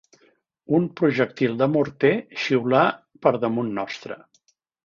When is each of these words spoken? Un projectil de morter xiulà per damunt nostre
Un 0.77 0.87
projectil 1.01 1.53
de 1.59 1.69
morter 1.75 2.11
xiulà 2.45 2.81
per 3.27 3.35
damunt 3.47 3.73
nostre 3.81 4.19